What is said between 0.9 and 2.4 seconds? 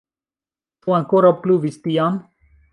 ankoraŭ pluvis tiam?